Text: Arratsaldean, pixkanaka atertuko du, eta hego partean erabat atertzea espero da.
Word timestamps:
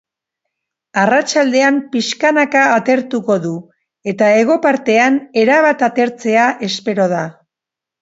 Arratsaldean, 1.01 1.77
pixkanaka 1.91 2.63
atertuko 2.79 3.37
du, 3.45 3.53
eta 4.15 4.33
hego 4.41 4.59
partean 4.67 5.23
erabat 5.47 5.89
atertzea 5.93 6.51
espero 6.73 7.13
da. 7.19 7.25